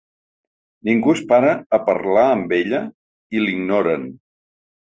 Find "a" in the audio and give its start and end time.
1.79-1.79